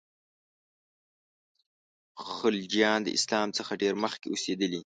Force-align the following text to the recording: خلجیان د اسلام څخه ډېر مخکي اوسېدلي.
خلجیان 2.33 2.99
د 3.03 3.09
اسلام 3.17 3.47
څخه 3.57 3.71
ډېر 3.81 3.93
مخکي 4.03 4.27
اوسېدلي. 4.29 4.81